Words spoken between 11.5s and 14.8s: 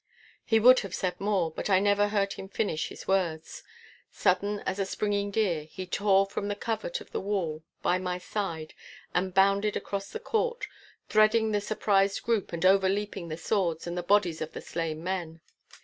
the surprised group and overleaping the swords and the bodies of the